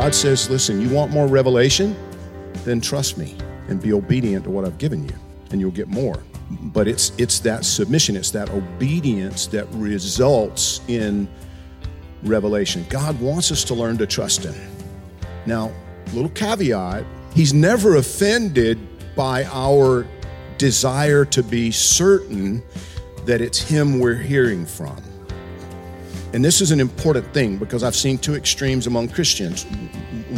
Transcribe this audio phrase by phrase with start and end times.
[0.00, 1.94] God says, listen, you want more revelation?
[2.64, 3.36] Then trust me
[3.68, 5.14] and be obedient to what I've given you,
[5.50, 6.22] and you'll get more.
[6.48, 11.28] But it's it's that submission, it's that obedience that results in
[12.22, 12.86] revelation.
[12.88, 14.54] God wants us to learn to trust him.
[15.44, 15.70] Now,
[16.14, 17.04] little caveat,
[17.34, 18.78] he's never offended
[19.14, 20.06] by our
[20.56, 22.62] desire to be certain
[23.26, 24.96] that it's him we're hearing from.
[26.32, 29.64] And this is an important thing because I've seen two extremes among Christians.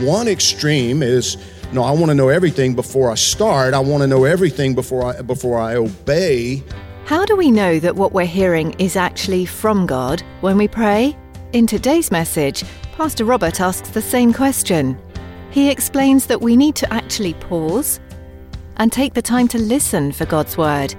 [0.00, 1.36] One extreme is
[1.72, 3.74] no, I want to know everything before I start.
[3.74, 6.62] I want to know everything before I before I obey.
[7.04, 11.16] How do we know that what we're hearing is actually from God when we pray?
[11.52, 12.64] In today's message,
[12.96, 14.98] Pastor Robert asks the same question.
[15.50, 18.00] He explains that we need to actually pause
[18.76, 20.94] and take the time to listen for God's Word.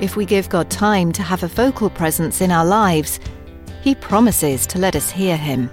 [0.00, 3.20] If we give God time to have a vocal presence in our lives,
[3.84, 5.70] He promises to let us hear Him.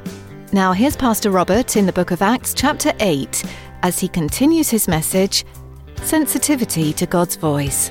[0.51, 3.45] Now, here's Pastor Robert in the book of Acts, chapter 8,
[3.83, 5.45] as he continues his message
[6.03, 7.89] Sensitivity to God's Voice.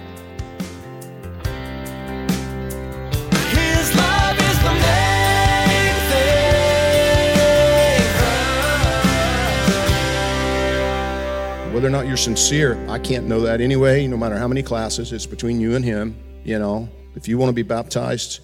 [3.48, 5.94] His love is the main
[11.64, 11.72] thing.
[11.72, 15.14] Whether or not you're sincere, I can't know that anyway, no matter how many classes,
[15.14, 16.14] it's between you and him,
[16.44, 16.90] you know.
[17.14, 18.40] If you want to be baptized,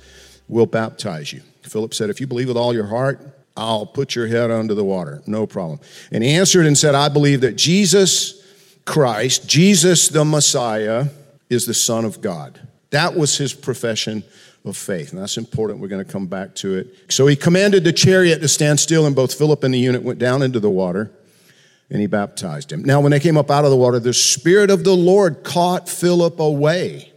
[0.49, 1.43] we'll baptize you.
[1.67, 3.21] Philip said, If you believe with all your heart,
[3.57, 5.23] I'll put your head under the water.
[5.27, 5.81] No problem.
[6.13, 8.43] And he answered and said, I believe that Jesus
[8.85, 11.07] Christ, Jesus the Messiah,
[11.49, 12.61] is the Son of God.
[12.91, 14.25] That was his profession
[14.65, 15.13] of faith.
[15.13, 15.81] And that's important.
[15.81, 16.95] We're going to come back to it.
[17.09, 20.19] So he commanded the chariot to stand still, and both Philip and the eunuch went
[20.19, 21.11] down into the water,
[21.89, 22.83] and he baptized him.
[22.85, 25.89] Now, when they came up out of the water, the Spirit of the Lord caught
[25.89, 27.13] Philip away.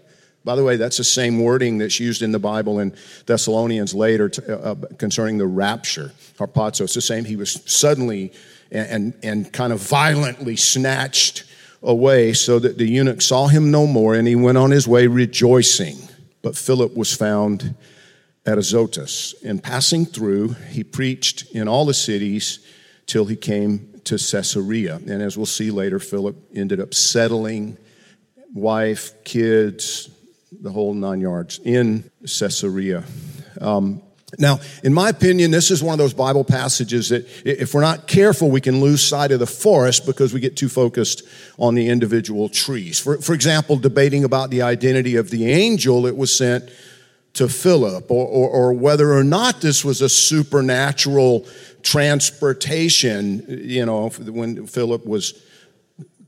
[0.45, 2.95] By the way, that's the same wording that's used in the Bible in
[3.25, 6.11] Thessalonians later to, uh, concerning the rapture.
[6.37, 7.25] Harpazo, it's the same.
[7.25, 8.31] He was suddenly
[8.71, 11.43] and, and, and kind of violently snatched
[11.81, 15.07] away so that the eunuch saw him no more and he went on his way
[15.07, 15.97] rejoicing.
[16.41, 17.75] But Philip was found
[18.45, 19.35] at Azotus.
[19.43, 22.59] And passing through, he preached in all the cities
[23.05, 24.95] till he came to Caesarea.
[24.95, 27.77] And as we'll see later, Philip ended up settling
[28.53, 30.09] wife, kids,
[30.51, 33.03] the whole nine yards in Caesarea.
[33.61, 34.01] Um,
[34.37, 38.07] now, in my opinion, this is one of those Bible passages that if we're not
[38.07, 41.23] careful, we can lose sight of the forest because we get too focused
[41.57, 42.99] on the individual trees.
[42.99, 46.69] For, for example, debating about the identity of the angel that was sent
[47.33, 51.45] to Philip, or, or, or whether or not this was a supernatural
[51.83, 55.33] transportation, you know, when Philip was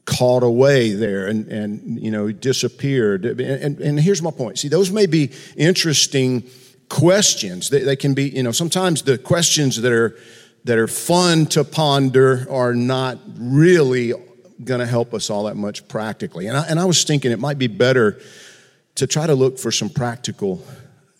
[0.06, 3.26] caught away there and, and you know disappeared.
[3.26, 4.60] And, and, and here's my point.
[4.60, 6.44] See those may be interesting
[6.90, 7.70] questions.
[7.70, 10.18] They, they can be you know sometimes the questions that are
[10.64, 14.14] that are fun to ponder are not really
[14.64, 16.48] going to help us all that much practically.
[16.48, 18.20] And I, and I was thinking it might be better
[18.96, 20.64] to try to look for some practical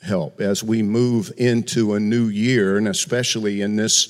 [0.04, 4.08] help as we move into a new year and especially in this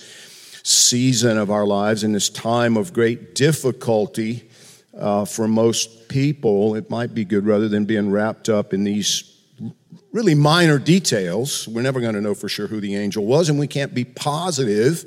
[0.63, 4.49] season of our lives in this time of great difficulty
[4.97, 9.37] uh, for most people, it might be good rather than being wrapped up in these
[10.11, 11.67] really minor details.
[11.67, 14.03] We're never going to know for sure who the angel was, and we can't be
[14.03, 15.05] positive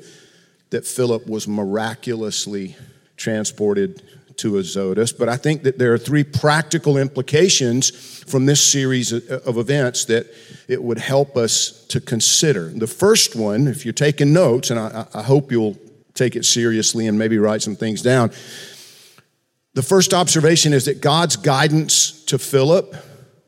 [0.71, 2.75] that Philip was miraculously
[3.17, 4.01] transported
[4.37, 5.13] to Azotus.
[5.13, 7.91] But I think that there are three practical implications
[8.25, 10.27] from this series of events that
[10.67, 12.69] it would help us to consider.
[12.69, 15.77] The first one, if you're taking notes, and I, I hope you'll
[16.15, 18.31] take it seriously and maybe write some things down.
[19.75, 22.95] The first observation is that God's guidance to Philip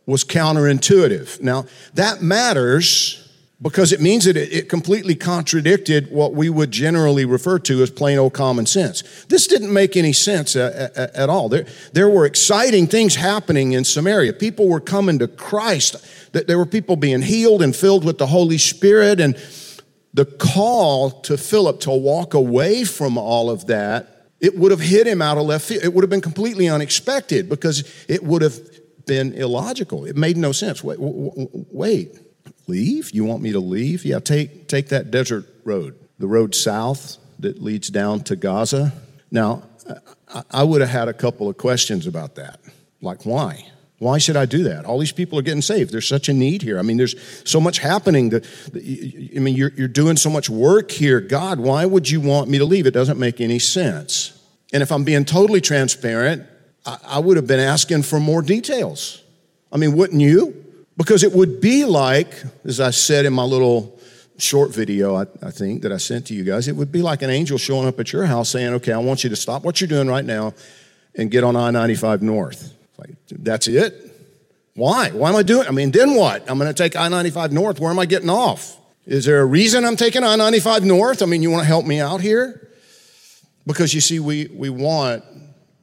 [0.06, 1.42] was counterintuitive.
[1.42, 1.66] Now,
[1.96, 3.24] that matters
[3.62, 8.20] because it means that it, completely contradicted what we would generally refer to as plain
[8.20, 9.26] old common sense.
[9.30, 11.50] This didn't make any sense at all.
[11.50, 14.34] There, there were exciting things happening in Samaria.
[14.34, 15.96] People were coming to Christ.
[16.34, 19.36] There were people being healed and filled with the Holy Spirit, and
[20.14, 25.08] the call to Philip to walk away from all of that, it would have hit
[25.08, 25.84] him out of left field.
[25.84, 28.60] It would have been completely unexpected because it would have
[29.06, 30.06] been illogical.
[30.06, 30.84] It made no sense.
[30.84, 32.20] Wait, wait,
[32.68, 33.12] leave?
[33.12, 34.06] You want me to leave?
[34.06, 38.94] Yeah, take, take that desert road, the road south that leads down to Gaza.
[39.32, 39.64] Now,
[40.52, 42.60] I would have had a couple of questions about that.
[43.02, 43.66] Like, why?
[44.00, 44.86] Why should I do that?
[44.86, 45.92] All these people are getting saved.
[45.92, 46.78] There's such a need here.
[46.78, 47.16] I mean, there's
[47.50, 48.30] so much happening.
[48.30, 48.46] That,
[48.76, 51.20] I mean, you're, you're doing so much work here.
[51.20, 52.86] God, why would you want me to leave?
[52.86, 54.40] It doesn't make any sense.
[54.72, 56.44] And if I'm being totally transparent,
[56.86, 59.24] I, I would have been asking for more details.
[59.72, 60.64] I mean, wouldn't you?
[60.96, 62.36] Because it would be like,
[62.66, 64.00] as I said in my little
[64.38, 67.24] short video, I, I, think, that I sent to you guys, it would be like
[67.24, 69.82] an angel showing up at your house saying, Okay, I want you to stop what
[69.82, 70.54] you're doing right now
[71.16, 72.77] and get on I 95 North.
[72.98, 74.14] Like, that's it?
[74.74, 75.10] Why?
[75.10, 75.68] Why am I doing?
[75.68, 76.50] I mean, then what?
[76.50, 77.80] I'm going to take I 95 North.
[77.80, 78.78] Where am I getting off?
[79.06, 81.24] Is there a reason I'm taking I 95 North?
[81.24, 82.70] I mean, you want to help me out here?
[83.66, 85.24] Because you see, we, we want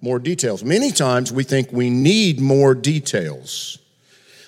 [0.01, 0.63] more details.
[0.63, 3.79] Many times we think we need more details.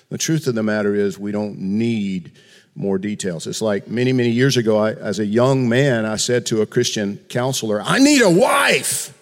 [0.09, 2.31] The truth of the matter is, we don't need
[2.75, 3.47] more details.
[3.47, 6.65] It's like many, many years ago, I, as a young man, I said to a
[6.65, 9.13] Christian counselor, I need a wife.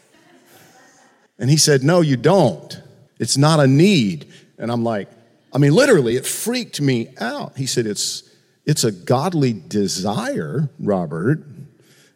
[1.39, 2.81] And he said, No, you don't.
[3.19, 4.27] It's not a need.
[4.57, 5.09] And I'm like,
[5.53, 7.57] I mean, literally, it freaked me out.
[7.57, 8.29] He said, It's,
[8.65, 11.43] it's a godly desire, Robert,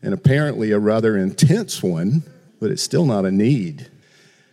[0.01, 2.23] and apparently a rather intense one,
[2.59, 3.89] but it's still not a need.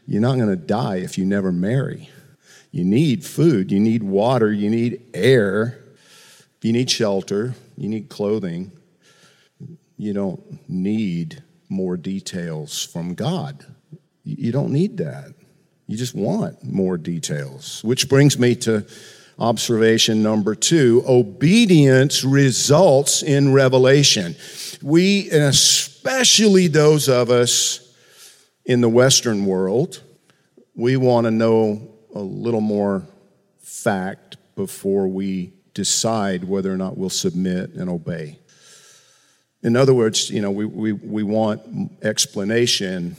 [0.07, 2.11] You're not going to die if you never marry.
[2.71, 5.79] You need food, you need water, you need air,
[6.63, 8.73] you need shelter, you need clothing.
[9.97, 13.65] You don't need more details from God.
[14.25, 15.36] You don't need that.
[15.87, 17.83] You just want more details.
[17.85, 18.85] Which brings me to
[19.39, 24.35] observation number two obedience results in revelation.
[24.83, 27.95] We, and especially those of us
[28.65, 30.03] in the Western world,
[30.75, 33.07] we want to know a little more
[33.61, 38.39] fact before we decide whether or not we'll submit and obey.
[39.63, 43.17] In other words, you know, we, we, we want explanation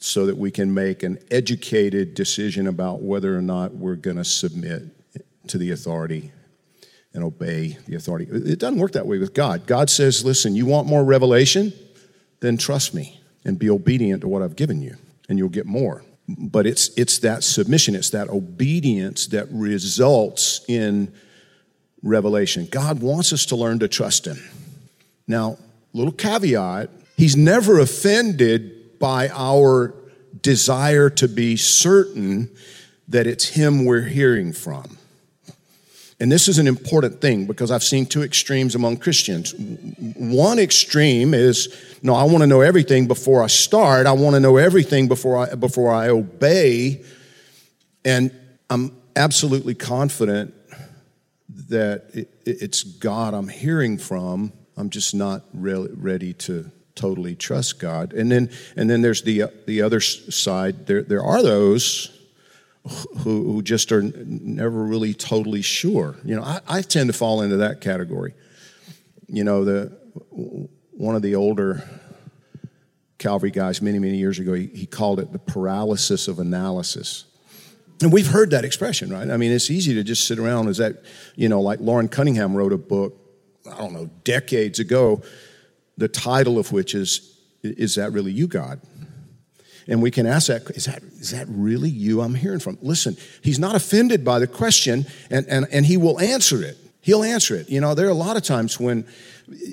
[0.00, 4.24] so that we can make an educated decision about whether or not we're going to
[4.24, 4.82] submit
[5.46, 6.32] to the authority
[7.12, 8.26] and obey the authority.
[8.30, 9.66] It doesn't work that way with God.
[9.66, 11.72] God says, listen, you want more revelation?
[12.40, 14.96] Then trust me and be obedient to what I've given you,
[15.28, 16.02] and you'll get more.
[16.26, 21.12] But it's, it's that submission, it's that obedience that results in
[22.02, 22.68] revelation.
[22.70, 24.38] God wants us to learn to trust Him.
[25.26, 25.58] Now,
[25.92, 29.92] little caveat, He's never offended by our
[30.42, 32.48] desire to be certain
[33.08, 34.98] that it's Him we're hearing from.
[36.20, 39.54] And this is an important thing because I've seen two extremes among Christians.
[40.16, 44.06] One extreme is, no, I want to know everything before I start.
[44.06, 47.02] I want to know everything before I, before I obey.
[48.04, 48.30] And
[48.68, 50.54] I'm absolutely confident
[51.68, 54.52] that it, it's God I'm hearing from.
[54.76, 58.12] I'm just not really ready to totally trust God.
[58.12, 60.86] And then, and then there's the, the other side.
[60.86, 62.16] There, there are those
[63.18, 66.16] who, who just are never really totally sure.
[66.24, 68.34] You know, I, I tend to fall into that category.
[69.28, 69.98] You know, the,
[70.92, 71.88] one of the older
[73.18, 77.26] Calvary guys many, many years ago, he, he called it the paralysis of analysis.
[78.02, 79.30] And we've heard that expression, right?
[79.30, 81.02] I mean, it's easy to just sit around Is that,
[81.36, 83.14] you know, like Loren Cunningham wrote a book,
[83.70, 85.22] I don't know, decades ago
[86.00, 88.80] the title of which is, Is that really you, God?
[89.86, 92.78] And we can ask that, is that, is that really you I'm hearing from?
[92.80, 96.78] Listen, he's not offended by the question and, and, and he will answer it.
[97.00, 97.68] He'll answer it.
[97.68, 99.06] You know, there are a lot of times when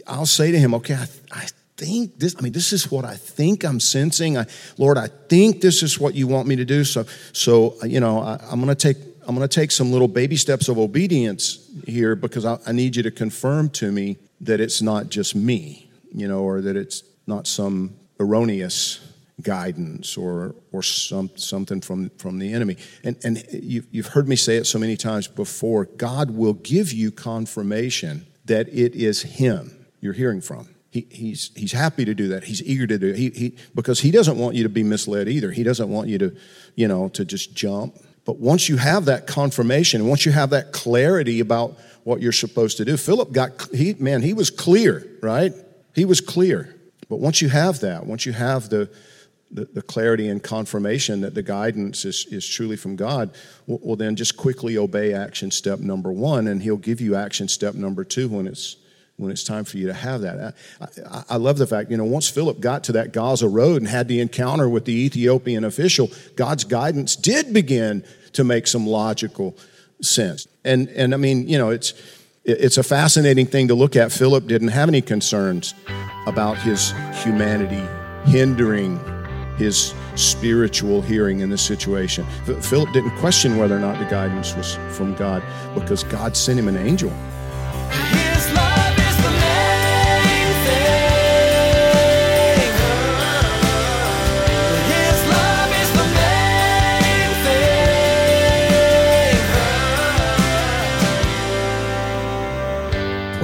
[0.06, 3.16] I'll say to him, okay, I, I think this, I mean, this is what I
[3.16, 4.38] think I'm sensing.
[4.38, 4.46] I,
[4.78, 6.84] Lord, I think this is what you want me to do.
[6.84, 10.08] So, so you know, I, am going to take, I'm going to take some little
[10.08, 14.60] baby steps of obedience here because I, I need you to confirm to me that
[14.60, 15.87] it's not just me
[16.18, 19.00] you know, or that it's not some erroneous
[19.42, 22.78] guidance or or some something from from the enemy.
[23.04, 25.86] And and you've, you've heard me say it so many times before.
[25.86, 30.70] God will give you confirmation that it is Him you're hearing from.
[30.90, 32.46] He, he's he's happy to do that.
[32.46, 33.18] He's eager to do it.
[33.18, 35.52] He, he because he doesn't want you to be misled either.
[35.52, 36.36] He doesn't want you to,
[36.76, 37.98] you know, to just jump.
[38.26, 42.78] But once you have that confirmation, once you have that clarity about what you're supposed
[42.78, 45.54] to do, Philip got he man, he was clear, right?
[45.98, 46.76] He was clear.
[47.10, 48.88] But once you have that, once you have the,
[49.50, 53.32] the, the clarity and confirmation that the guidance is, is truly from God,
[53.66, 57.48] well, well, then just quickly obey action step number one, and He'll give you action
[57.48, 58.78] step number two when it's
[59.16, 60.54] when it's time for you to have that.
[60.80, 63.78] I, I, I, love the fact, you know, once Philip got to that Gaza road
[63.78, 68.86] and had the encounter with the Ethiopian official, God's guidance did begin to make some
[68.86, 69.58] logical
[70.04, 70.48] sense.
[70.64, 71.96] And, and I mean, you know, it's,
[72.48, 74.12] it's a fascinating thing to look at.
[74.12, 75.74] Philip didn't have any concerns
[76.26, 77.84] about his humanity
[78.26, 79.00] hindering
[79.58, 82.26] his spiritual hearing in this situation.
[82.62, 86.68] Philip didn't question whether or not the guidance was from God because God sent him
[86.68, 87.12] an angel.